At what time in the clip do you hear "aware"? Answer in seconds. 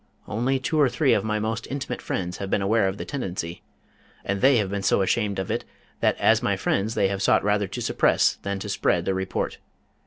2.63-2.87